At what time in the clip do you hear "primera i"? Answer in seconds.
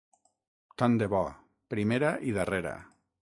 1.75-2.35